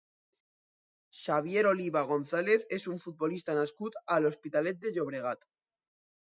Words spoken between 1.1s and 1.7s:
Xavier